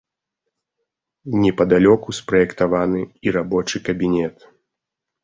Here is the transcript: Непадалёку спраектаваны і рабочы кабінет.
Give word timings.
Непадалёку 1.43 2.09
спраектаваны 2.21 3.01
і 3.27 3.35
рабочы 3.37 3.83
кабінет. 3.91 4.35